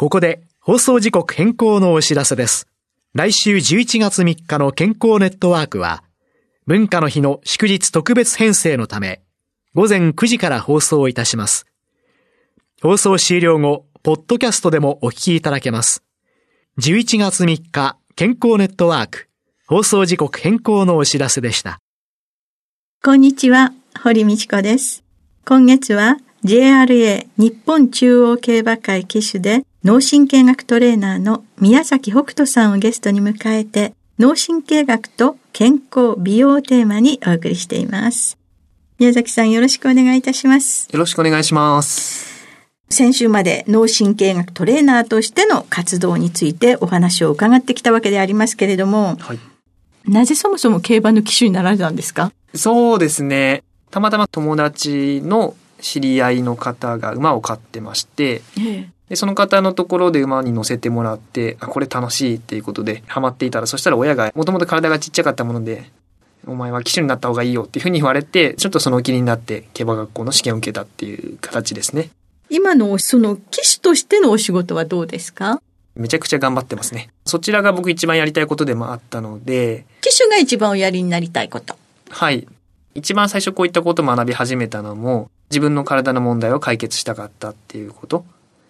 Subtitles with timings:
[0.00, 2.68] ここで放送時刻変更のお知らせです。
[3.12, 6.02] 来週11月3日の健康ネットワークは
[6.66, 9.20] 文化の日の祝日特別編成のため
[9.74, 11.66] 午前9時から放送いたします。
[12.80, 16.02] 放送終了後ポッドキャストでもお聞きいただけます。
[16.78, 19.28] 11月3日健康ネットワーク
[19.66, 21.78] 放送時刻変更のお知らせでした。
[23.04, 25.04] こんにちは、堀道子です。
[25.44, 38.38] 今月は JRA 日本中央競馬会騎手で脳神経学トレーナーの宮崎北斗さんをゲストに迎えて脳神経学と健康美容をテーマにお送りしています。
[38.98, 40.88] 宮崎さんよろしくお願いいたします。
[40.90, 42.30] よろしくお願いします。
[42.88, 49.38] 先週まで脳神経学トレーナーとしての活動についてお話を伺ってきたわけでありますけれども、はい。
[50.06, 52.32] なぜそもそも競馬の騎手になられたんですか？
[52.54, 53.62] そうですね。
[53.90, 58.42] たまたま友達の知り合いの方が馬を飼ってまして、
[59.08, 65.90] でその方のところで馬に乗せてもらって、あ、これ楽しいっていうことでハマっていたら、そしたら親がもともと体がちっちゃかったもので、
[66.46, 72.10] お前は騎手になった方がいいよっていうふうに言われて、ちょっとその気になって競馬学校の試験を受けたっていう形ですね。
[72.48, 75.60] 今のその騎手としてのお仕事はどうですか？
[75.96, 77.10] めちゃくちゃ頑張ってますね。
[77.26, 81.76] そちらが僕一番やりたいことでもあったので、騎手が一番おやりになりたいこと。
[82.08, 82.46] はい。
[82.94, 88.24] 一番最初こういったことを学び始めたのも、自分の体の問題を解決したかったっていうこと。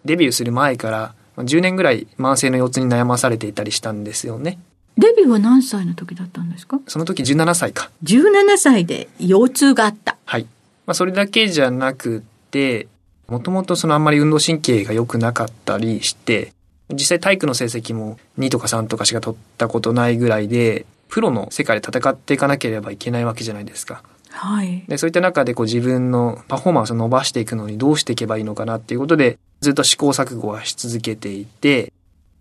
[0.04, 0.98] デビューする前から、
[1.36, 4.58] まあ10年ぐらい慢性の腰痛に悩まされていたりしたんですよね。
[4.96, 6.80] デビューは何歳の時だったんですか？
[6.86, 7.90] その時17歳か。
[8.02, 10.16] ?17 歳で腰痛があった。
[10.24, 10.44] はい。
[10.86, 12.88] まあそれだけじゃなくって、
[13.28, 16.52] もともとそのあんまり運動神経が良くなかったりして、
[16.92, 24.02] 実際体育の成績も2とか3とかしか取ったことないぐらいで、プロの世界で戦っていかなければいけないわけじゃないですか。
[24.30, 24.84] はい。
[24.88, 31.92] で、そういった中でこう自分のパフォーマンスを伸ばしていくのにどうしていけばいいのかなっていうことで、ずっと試行錯誤はし続けていて、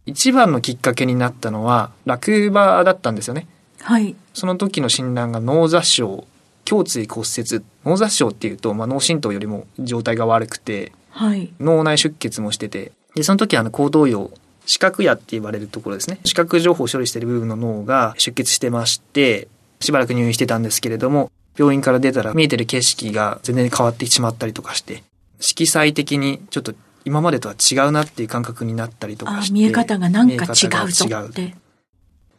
[0.06, 3.48] 一番のきっかけになったのは落馬だったんですよね。
[3.82, 4.16] はい。
[4.34, 6.26] その時の診断が脳挫傷、
[6.70, 7.64] 胸椎骨折。
[7.86, 11.52] 脳挫傷っていうと、まあ、脳震盪よりも状態が悪くて、はい。
[11.60, 14.32] 脳内出血もしてて、で、その時あの、行動葉、
[14.66, 16.20] 視覚野って言われるところですね。
[16.24, 19.48] 視覚情報を処理している部分の脳が出血してまして、
[19.80, 25.04] しばらく入院してたんですけれども、病院から出たら見えてる景色が全然変わってしまったりとかして、
[25.40, 26.74] 色彩的にちょっと
[27.06, 29.52] 今までとは違うなっていう感覚になったりとかして。
[29.52, 31.56] あ見え方がなんか違うぞ違うって。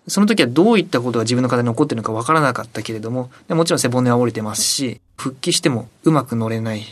[0.07, 6.85] その時はどういったことが自分の体に起こってるのかわからなかったけれども、でもちろん背骨は折れてますし、復帰してもうまく乗れない。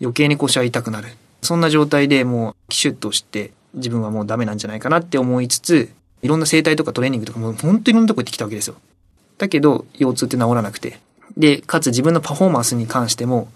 [0.00, 1.08] 余計に腰は痛くなる。
[1.42, 5.90] そんな状態でもう機種として自分はもうダメなんじゃないかなって思いつつ、
[6.22, 8.76] いろんな生態とかトレーニングとかも本当にいろんなとこ行ってきたわけですよ。
[9.38, 10.98] だけど、腰痛って治らなくて。
[11.36, 13.48] で、かつ自分のパフォーマンスに関しても、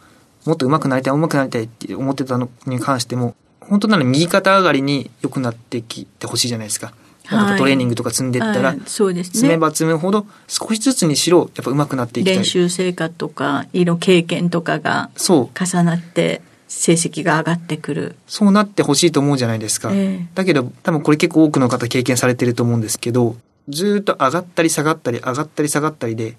[0.45, 6.93] もっと上手くなりたい、上手くなりたいって思ってたのに関しても、本当なら右肩上がりに良くなってきてほしいじゃないですか。
[7.31, 9.35] なんかトレーニングとか積んでったら、はいそうですね。
[9.35, 12.37] 積めば積むほど少しずつにしろ、やっぱ上手くなっていきたい。
[12.39, 15.65] 練習成果とか、色経験とかがそう。
[15.65, 18.17] 重なって、成績が上がってくる。
[18.27, 19.91] そうなってほしいと思うじゃないですか。
[19.93, 23.37] ええだけど、多分これ結構多くの方経験されてると思うんですけど、
[23.69, 26.37] ずーっと上がったり下がったり上がったり下がったりで、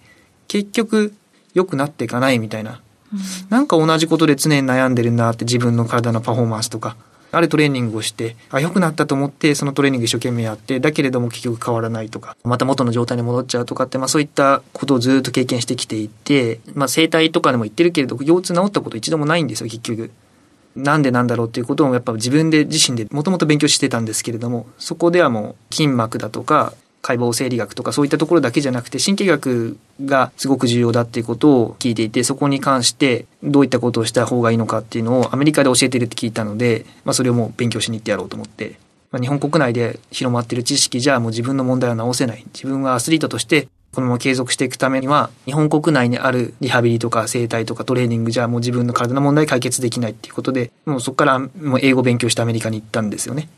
[0.47, 1.13] 結局
[1.53, 2.81] 良くなっていかないみたいな。
[3.49, 6.95] なんか同じことで常に悩んでるなって自分の体のパフォーマンスとか。
[7.33, 20.11] あるトレーニングをして、あ、良くなったと思って、そのトレーニング一生懸命やって、だけれども結局変わらないとか、また元の状態に戻っちゃうとかって、まあそういったことをずっと経験してきていて、まあ整体とかでも言ってるけれど、腰痛治ったこと一度もないんですよ、結局。
[20.75, 38.79] なんでなんだろうっていうことをやっぱ自分で自身でもともと勉強してたんですけれども、そこではもう筋膜だとか、解剖生理学とかそういったところだけじゃなくて神経学がすごく重要だっていうことを聞いていてそこに関してどういったことをした方がいいのかっていうのをアメリカで教えてるって聞いたので、まあ、それをもう勉強しに行ってやろうと思って、
[39.11, 53.49] まあ、日本国内で広まってる知識じゃもう自分の問題は直せない自分はアスリートとしてこのまま継続していくためには日本国内にあるリハビリとか整体とかトレーニングじゃもう自分の体の問題解決できないっていうことでもうそこからもう英語勉強してアメリカに行ったんですよね。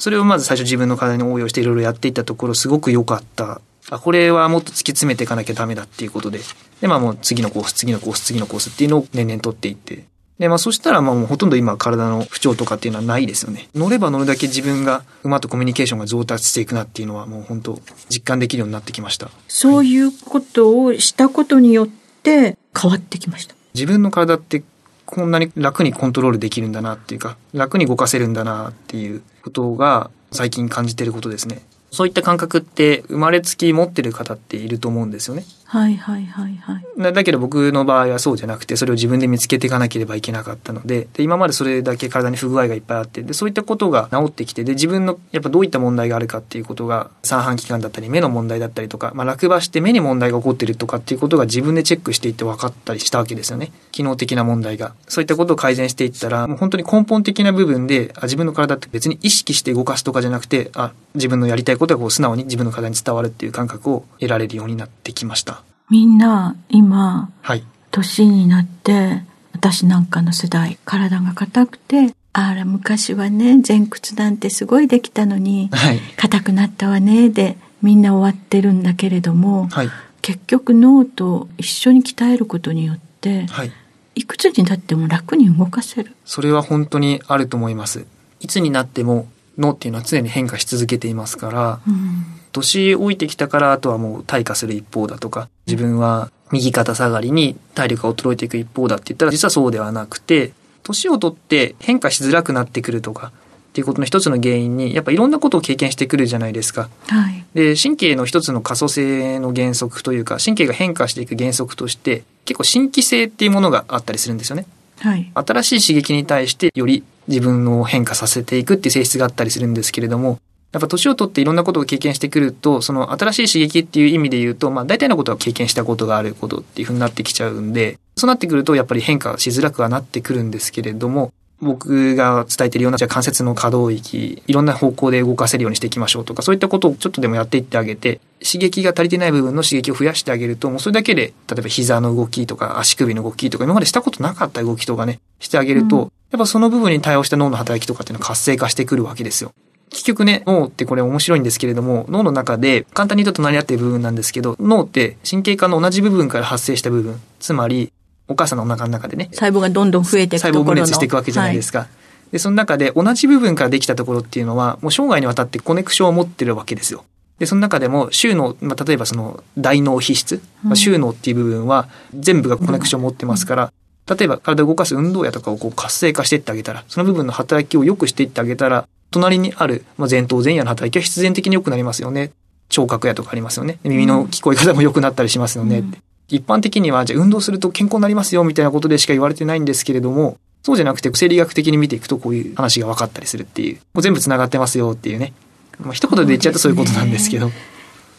[0.00, 3.60] それをまず最初自分の体に応用していろいろやっていったところすごく良かった。
[3.90, 6.40] あ、これはもっと突き詰めていかなきゃダメだっていうことで。
[6.80, 10.04] で、まあもう次のコース、次のコース、次のコースっていうのを年々取っていって。
[10.38, 13.68] で、まあそしたらまあもうほとんど今体の不調とかっていうのはないですよね。
[13.74, 19.30] 乗れば乗るだけ自分が馬とコミュニケーションが上達していくなっていうのはもう本当実感できるようになってきました。
[19.48, 21.88] そういうことをしたことによっ
[22.22, 23.54] て変わってきました。
[23.74, 24.62] 自分の体って
[25.10, 31.62] こんなに楽にコントロールできるんだなっていうか、楽に動かせるんだなっていうことが最近感じてることですね。
[31.90, 35.44] そういった感覚って生まれつき持ってる方っていると思うんですよね。
[35.70, 37.12] はいはいはいはい。
[37.12, 53.70] だけど僕の場合はそうじゃなくて、それを自分で見つけていかなければいけなかったので、で今までそれだけ体に不具合がいっぱいあって、でそういったことが治ってきて、で自分のやっぱどういった問題があるかっていうことが、三半規管だったり、目の問題だったりとか、まあ落馬して目に問題が起こってるとかっていうことが自分でチェックしていって分かったりしたわけですよね。
[53.92, 54.94] 機能的な問題が。
[55.06, 65.59] そういったことを改善していったら、もう本当に根本的な部分で、あ自分の体って別に意識して動かすとかじゃなくて、あ、自分のやりたいことがこう素直に自分の体に伝わるっていう感覚を得られるようになってきました。
[65.90, 67.64] みんな今、はい。
[67.90, 69.22] 年になって、
[69.52, 76.00] 私なんかの世代、体が硬くて、あら、昔はね、前屈なんてすごいできたのに、はい。
[76.16, 79.90] 硬くなったわね、で、みんな終わってるんだけれども、はい。
[80.22, 83.72] 結局脳と一緒に鍛えることによって、はい。
[84.14, 86.14] いくつになっても楽に動かせる。
[86.24, 88.06] それは本当にあると思います。
[88.38, 89.28] いつになっても
[89.58, 92.39] 脳っていうのは常に変化し続けていますから、うん。
[92.52, 100.52] 年老いてきたからあとはもう退化する一方だとか、自分は右肩下がりに体力が衰えていく一方だって言ったら実はそうではなくて、
[100.82, 103.32] 年をとって変化しづらくなってくるとか、
[103.70, 106.90] っていうことの一つの原因に、やっぱいろんなことを経験してくるじゃないですか。
[107.06, 107.44] はい。
[107.54, 114.66] で、神経の一つの可塑性の原則というか、神経が変化していく原則として、結構新規性っていうものがあったりするんですよね。
[114.98, 115.30] はい。
[115.34, 120.40] 新しい刺激に対してより自分を変化させていくっていう性質があったりするんですけれども、
[120.72, 149.52] やっぱ年を取っていろんなことを経験してくると、その新しい刺激っていう意味で言うと、まあ大体のことは経験したことがあることっていうふうになってきちゃうんで、そうなってくるとやっぱり変化しづらくはなってくるんですけれども、僕が伝えているような、じゃあ関節の可動域、いろんな方向で動かせるようにしていきましょうとか、そういったことをちょっとでもやっていってあげて、刺激が足りてない部分の刺激を増やしてあげると、もうそれだけで、例えば膝の動きとか足首の動きとか、今までしたことなかった動きとかね、してあげると、うんやっぱその部分に対応した脳の働きとかっていうのは活性化してくるわけですよ。
[149.90, 157.92] 結局ね、脳ってこれ面白いんですけれども、脳の中で簡単に言うと隣り合っている部分なんですけど、脳って神経管の同じ部分から発生した部分、つまり、
[158.28, 160.76] お母さんのお腹の中でね、細胞がどんどん増えていく細胞分。
[160.76, 161.88] 裂していくわけじゃないですか。
[162.30, 167.04] で、その中で同じ部分からできたところっていうのは、もう生涯にわたってコネクションを持ってるわけですよ。
[167.40, 173.72] で、その中でも、周脳、まあ、例えばその、大脳皮質、まあ、周脳っていう部分は、全部がコネクションを持ってますから、
[174.06, 182.32] 例えば体を動かす運動やとかをこう活性化していってあげたら、その部分の働きを良くしていってあげたら、隣にある、まあ、前頭前野の働きは必然的に良くなりますよね。
[182.68, 183.78] 聴覚やとかありますよね。
[183.82, 185.98] 耳の聞こえ方も良くなったりしますよねって。
[186.28, 193.76] 一般的には、じゃあ運動すると健康になりますよみたいなことでしか言われてないんですけれども、そうじゃなくて生理学的に見ていくとこういう話が分かったりするっていう。
[193.94, 195.32] もう全部繋がってますよっていうね。
[195.80, 197.50] まあ、一言で言っちゃうとそういうことなんですけど。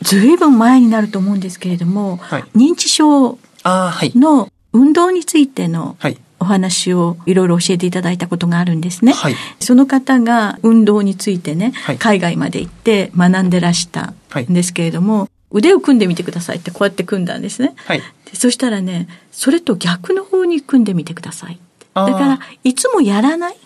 [0.02, 2.44] ずいぶん前になると思うんですけれども、はい。
[2.56, 3.38] 認知症。
[3.64, 6.18] の運動についてのはい。
[6.42, 9.14] お話をいろいろ教えていただいたことがあるんですね。
[9.14, 9.36] はい。
[9.60, 17.76] その方が運動についてね、はい海外まで行って学んでらしたはいんですけれども、腕を組んでみてくださいってこうやって組んだんですね。
[17.86, 18.00] はい。
[18.00, 21.60] でそしたらね、それと逆の方に組んでみてください
[21.94, 23.60] だから、いつもやらないはい。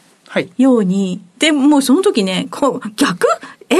[0.58, 3.28] ように、で、もうその時ね、こう、逆？
[3.70, 3.76] え？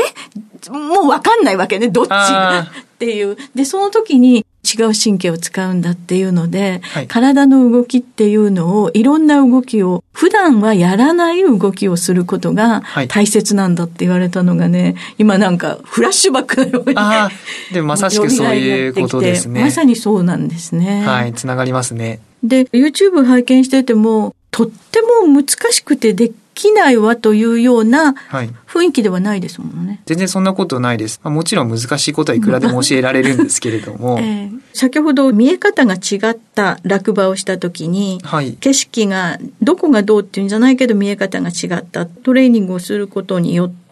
[0.72, 2.10] もうわかんないわけね、どっち？
[2.10, 3.38] っていう。
[3.54, 16.98] で、その時に違う神経を使うんだっていうので、はい体の動きっていうのを、いろんな動きを、普段はやらない動きをすることがはい大切なんだって言われたのがね、今なんかフラッシュバックのように。
[16.98, 17.32] ああ、
[17.74, 19.62] でもまさしくそういうことですね。
[19.62, 21.06] まさにそうなんですね。
[21.06, 21.34] はい。
[21.34, 22.22] 繋がりますね。
[22.44, 28.50] で、YouTube 拝見してても、とっても難しくてできないわというようなはい。
[28.66, 30.02] 雰囲気ではないですもんね。
[30.06, 31.20] 全然そんなことないです。
[31.24, 34.18] まあ、もちろん難しいことはいくらでも教えられるんですけれども。
[34.24, 38.54] ええ先ほど見え方が違った落馬をした時に、はい。
[38.60, 43.85] 景色がどこがどうっていうんじゃないけど見え方が違ったトレーニングをすることによって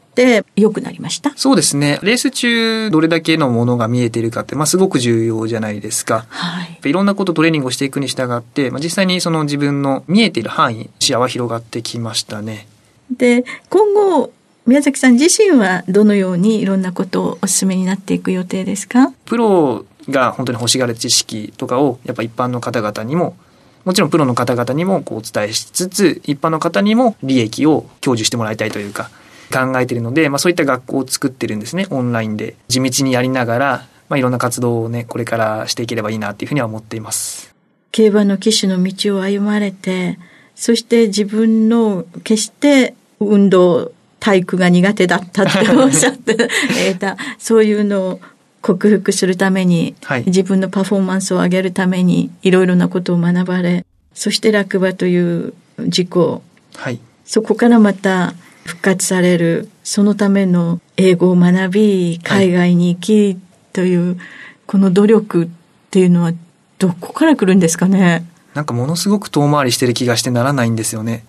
[0.56, 1.32] 良くなりました？
[1.36, 2.00] そうですね。
[2.04, 6.26] レース中、どれだけのものが見えているかって、まあ、すごく重要じゃないですか。
[6.30, 6.80] はい。
[6.84, 12.68] いろんなことトレーニングをしていくに従って、まあ、実際にその自分の見えている範囲、視野は広がってきましたね。
[13.12, 14.32] で、今後、
[14.66, 19.12] 宮崎さん自身はどのようにいろんなことをお勧めになっていく予定ですか？
[19.26, 23.36] プロが本当に欲しがる知識とかを、やっぱ一般の方々にも、
[23.84, 29.10] もちろんプロの方々にもこうお伝えしつつ、一般の方にも利益を享受してもらいたいというか、
[29.54, 32.56] 考えているので、まあそういった学校を作ってるんですね、オンラインで。
[32.68, 37.54] 地道にやりながら、まあいろんな活動をね、これからしていければいいなっていうふうには思っています。
[37.92, 40.18] 競馬の騎手の道を歩まれて、
[40.56, 48.20] そして自分の決して運動、体育が苦手だったって おっしゃってえた、そういうのを
[48.62, 55.54] 克服するために、はい、自分のパフォーマンスを上げるために、いろいろなことを学ばれ、そして落馬という
[55.88, 56.42] 事故、
[56.76, 58.34] はい、そこからまた
[58.64, 63.38] 復活される、そのための英語を学び、海外に行き
[63.74, 64.18] という、はい、
[64.66, 65.48] この努力っ
[65.92, 66.34] ていうのは
[66.80, 68.26] どこから来るんですかね？
[68.54, 71.26] なんかものすごく遠回りしてる気がしてならないんですよね。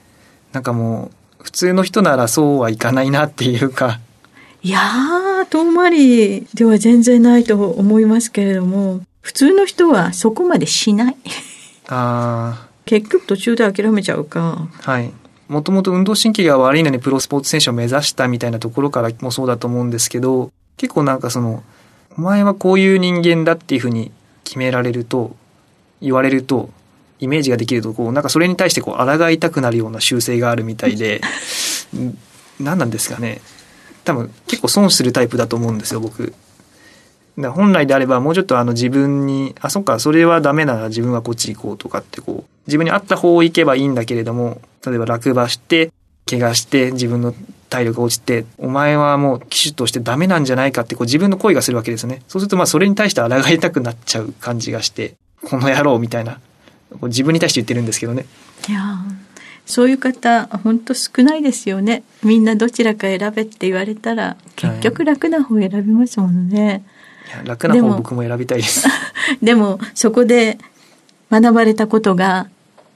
[0.53, 1.11] なんかも
[1.41, 4.00] う、普通の人ならそうはいかないなっていうか。
[4.62, 11.17] いやー、遠回りでは全然ないと思いますけれども、普通の人はそこまでしない。
[11.88, 12.69] ああ。
[12.85, 14.69] 結局途中で諦めちゃうか。
[14.83, 15.11] はい。
[15.49, 21.63] もともと運動神経が悪いのにプロスポーツ選手を目指したみたいなところからもそうだと思うんですけど、結構なんかその、
[22.17, 24.11] お前はこういう人間だっていうふうに
[24.45, 25.37] 決められると、
[26.01, 26.71] 言われると、
[27.21, 31.21] イメージができるとこうなんかそれに対してこう抗いたくなるような習性があるみたいで
[32.61, 33.41] 何なんですかね
[34.05, 36.35] 多分結構損するタイプだと思うんですよ僕。
[37.38, 45.93] だ本来であればもうちょっとあの自分にあそっかそれはダメなら自分はこっち行こうとかってこう自分に合った方を行けばいいんだけれども例えば落馬して
[46.31, 47.35] 怪我して自分の
[47.69, 55.14] 体力が落ちてお前はもう騎手としてダメなんじゃないかってこう自分の声がするわけですねそうするとまあそれに対して抗いたくなっちゃう感じがして
[55.45, 56.38] この野郎みたいな
[57.03, 58.26] 自分に対して言ってるんですけどね。
[58.69, 58.99] いや
[59.67, 62.05] そういう方本当少ないですよね。
[62.23, 66.69] みんなどちらか選べって言われたら結局楽な方選びますもんね。
[66.69, 66.83] はい、
[67.45, 68.88] 楽な方僕も選びたいです。
[69.43, 70.59] でもそこで
[71.31, 72.49] 学ばれたことが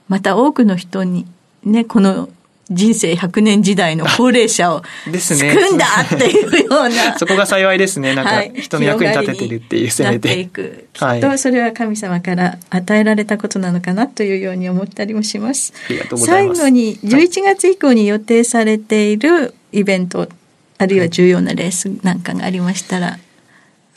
[0.08, 1.26] また多くの人に
[1.64, 2.28] ねこの
[2.70, 10.38] 人生100年時代の高齢者を救うんだっていうような そこが幸いですねなんか人の役に立ててるっていうせめて。
[10.38, 15.72] いくきっとそれは神様から与えられたことなのかなというように思ったりもします。
[16.16, 20.28] 最後に11月以降に予定されているイベント、はい、
[20.78, 23.18] あるいは重要なレースなんかがありましたら。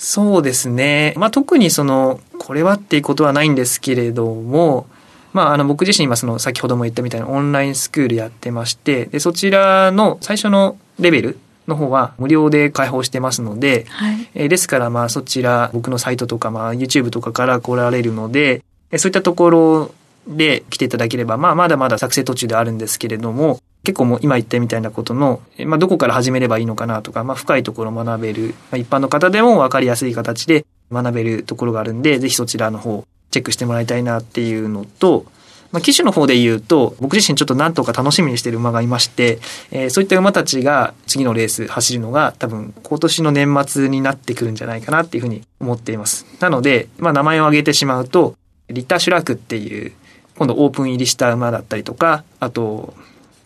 [0.04, 1.14] そうですね。
[1.16, 4.88] まあ特にそのこれはっていうことはないんですけれども。
[5.34, 11.40] まあ、あの僕自身今その先ほども言ったみたいなオンラインスクールやってましてでそちらの最初のレベル
[11.70, 18.62] の方は無料で開放してますので、はい、えですからまあそちら僕のサイトとかまあ YouTube とかから来られるので
[18.98, 19.92] そういったところ
[20.28, 35.26] で来ていただければまあまだまだ作成途中であるんですけれども結構もう今言ったみたいなことの、まあ、どこから始めればいいのかなとか、まあ、深いところを学べる、まあ、一般の方でも分かりやすい形で学べるところがあるんでぜひそちらの方チェックしてもらいたいなっていうのと、
[35.72, 39.40] まあ、機種の方で言うと、僕自身ちょっと何とか楽しみにしてる馬がいまして、
[39.72, 46.26] えー、そういった馬たちが次のレース走るのが多分今年の年末になってくるんじゃないかなっていうふうに思っています。
[46.42, 48.36] なので、まあ、名前を挙げてしまうと、
[48.68, 49.94] リッター・シュラクっていう、
[50.38, 52.94] 今度オープン入りした馬だったりとか、あと、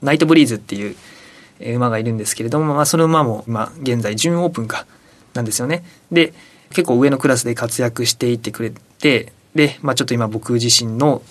[0.06, 0.96] ナイトブリーズっていう
[1.76, 4.86] 馬がいるんですけれども、まあ、その馬も今現在準オープンか
[5.34, 5.84] なんですよね。
[6.12, 6.34] で、
[6.70, 11.22] 結構上のクラスで活躍していってくれて、で、まあ、ちょっと今僕自身の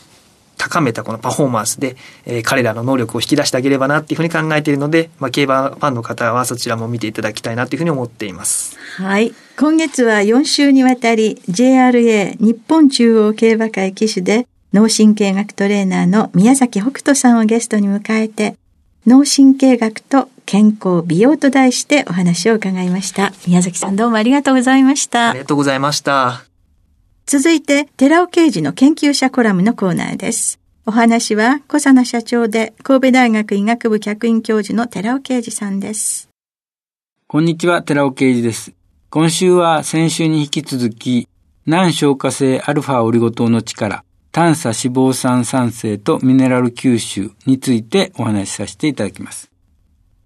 [0.56, 8.78] 高めたこのパフォーマンスで、えー、彼らの能力を引き出してあげればなっていうふうに考えているので、まあ、競馬ファンの方はそちらも見ていただきたいなというふうに思っています。
[8.96, 9.34] はい。
[9.58, 18.56] 今月は4週にわたり JRA 日本中央競馬会騎手で脳神経学トレーナーの宮崎北斗さんをゲストに迎えて
[19.06, 23.34] 脳神経学と健康美容と題してお話を伺いました。
[23.46, 25.30] 宮崎さんどうもありがとうございました。
[25.30, 26.44] ありがとうございました。
[27.26, 30.58] 続いて、寺尾刑事の研究者コラムのコーナーです。
[30.86, 36.30] お話は、小佐奈社長で、神戸大学医学部客員教授の寺尾啓二さんです。
[37.26, 38.72] こんにちは、寺尾啓二です。
[39.10, 41.28] 今週は先週に引き続き、
[41.66, 44.02] 難消化性アルファオリゴ糖の力、
[44.34, 49.48] 炭素脂肪酸酸性とミネラル吸収についてお話しさせていただきます。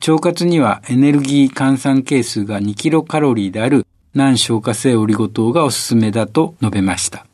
[0.00, 7.27] 腸活にはエネルギー換算係数が2キロカロリーである難消化性オリゴ糖がおすすめだと述べました。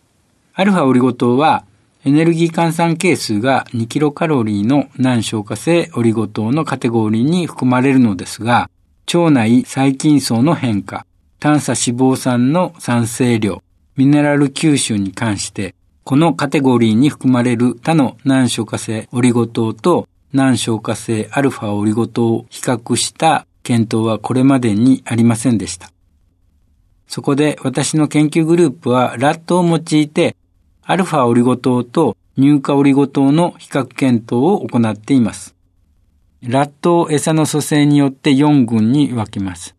[0.52, 1.64] アルファオリゴ糖は
[2.04, 8.68] エネルギー換算係数が2キロカロリーの難消化性オリゴ糖のカテゴリーに含まれるのですが、
[9.14, 11.06] 腸内細菌層の変化、
[11.38, 13.62] 炭素脂肪酸の酸性量、
[13.96, 25.90] ミネラル吸収に関して、このカテゴリーに含まれる他の難消化性オリゴ糖と難消化性アルファオリゴ糖を比較した検討はこれまでにありませんでした。
[27.06, 30.36] そこで私の研究グループはラットを用いて、
[30.82, 35.54] アルファオリゴ糖と乳化オリゴ糖の比較検討を行っています。
[36.42, 39.74] ラットを餌の組成によって4群に分けます。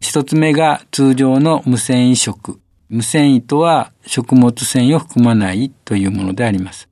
[0.00, 2.58] 一つ目が通常の無繊維食。
[2.90, 6.88] 無繊維とは食物繊維を含まないというものであります。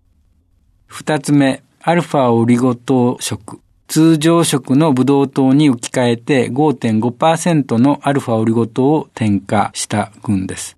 [0.87, 10.77] 二つ目、アルファオリゴ糖食、通常食のブドウ糖に置き換えて5.5%のアルファオリゴ糖を添加した群です。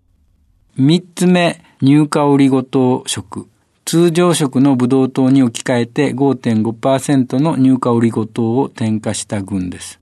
[0.76, 3.46] 三つ目、乳化オリゴ糖食。
[3.84, 10.00] 通常食のブドウ糖に置き換えて5.5%の乳化オリゴ糖を添加した群です。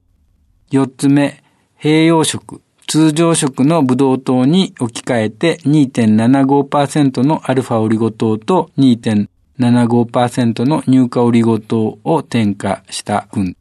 [0.71, 1.43] 四つ目、
[1.81, 2.61] 併用食。
[2.89, 13.55] 通常食のブドウ糖に置き換えて2.75%のアルファオリゴ糖と2.75%の乳化オリゴ糖を添加した群。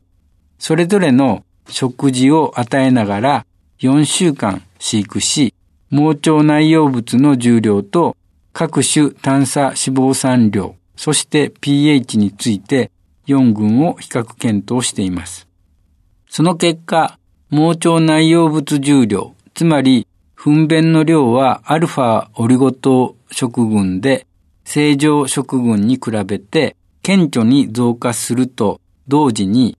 [0.59, 3.45] それぞれの食事を与えながら
[3.79, 5.53] 4週間飼育し、
[5.89, 8.15] 盲腸内容物の重量と
[8.53, 12.91] 各種炭素脂肪酸量、そして pH について
[13.27, 15.49] 4群を比較検討しています。
[16.29, 17.19] その結果、
[17.49, 24.27] 盲腸内容物重量、つまり糞便の量はアルファオリゴ糖食群で
[24.65, 29.77] 正常食群に比べて顕著に増加すると同時に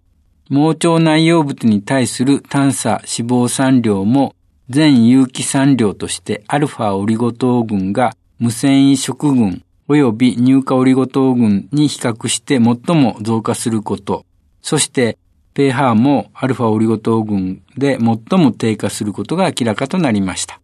[0.49, 4.35] 盲腸内容物に対する炭素脂肪酸量も
[4.71, 14.25] 全有機酸量としてアルファオリゴ糖群が無繊維食群及び乳化オリゴ糖群に比較して最も増加すること、
[14.63, 15.19] そして
[15.59, 20.61] pH もアルファオリゴ糖群で最も低下することが明らかとなりました。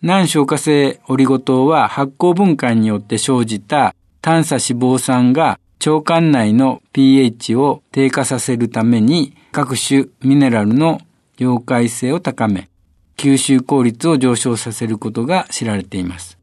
[0.00, 10.98] 難消化性オリゴ糖は発酵分解によって生じた炭素脂肪酸が腸管内の pH を低下させるために各種ミネラルの
[11.36, 12.70] 溶解性を高め、
[13.18, 16.38] 吸収効率を上昇させることが知られています。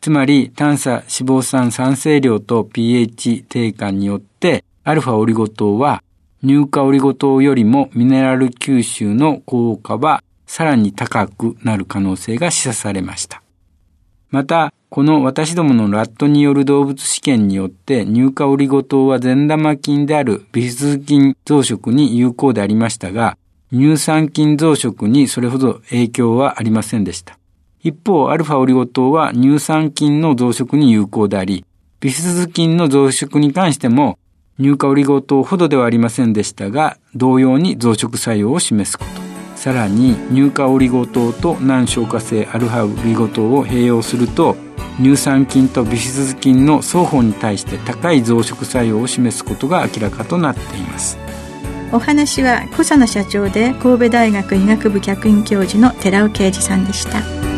[0.00, 6.02] つまり、炭素脂肪酸酸性量と pH 低下によって、アルファオリゴ糖は
[6.46, 13.42] 乳化オリゴ糖よりもミネラル吸収の効果はさらに高くなる可能性が示唆されました。
[14.30, 23.36] また、この私どものラットによる動物試験によって乳化オリゴ糖は善玉菌であるビフィズ菌増殖に有効でありましたが、
[23.72, 27.40] 乳酸菌増殖にそれほど影響はありませんでした。
[27.80, 31.64] 一方、アルファオリゴ糖は乳酸菌の増殖に有効であり、
[31.98, 34.20] ビフィズ菌の増殖に関しても
[34.58, 39.26] 乳化オリゴ糖ほどではありませんでしたが、同様に増殖作用を示すこと。
[39.56, 44.54] さらに乳化オリゴ糖と難消化性アルファオリゴ糖を併用すると
[44.98, 51.18] 乳酸菌とビフィズス菌の双方に対して高い増殖作用を示すことが明らかとなっています
[51.92, 57.55] お話は小佐野社長で神戸大学医学部客員教授の寺尾啓二さんでした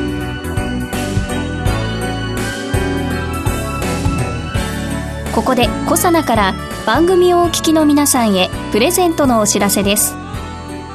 [5.38, 10.16] ここで小佐野から番組をお聞きの皆さんへプレゼントのお知らせです。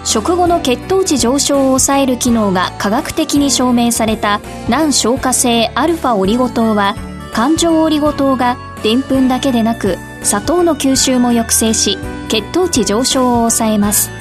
[0.03, 6.93] 食後の血糖値上昇を抑える機能が科学的に証明された難消化性アルファオリゴ糖は
[7.31, 14.11] 環状オリゴ糖がでんぷんだけでなく砂糖の吸収も抑制し血糖値上昇を抑えます。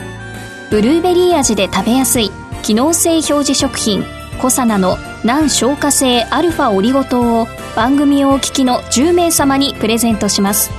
[0.71, 2.31] ブルーベリー味で食べやすい
[2.63, 4.05] 機能性表示食品
[4.41, 10.71] コサナの難消化性アルファオリゴ糖を番組をお聞きの10名様にプレゼントします。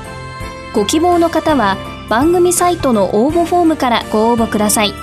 [0.73, 1.77] ご希望の方は
[2.09, 4.93] 番組サイトの応募フォームからご応募ください。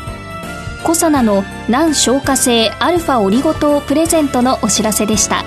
[0.85, 5.43] コサナの難消化性アルファオリゴ糖プレゼントのお知らせでした。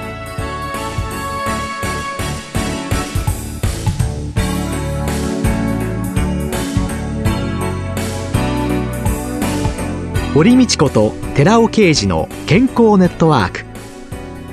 [10.33, 13.72] 堀道子と寺尾啓二の健康ネットワーク。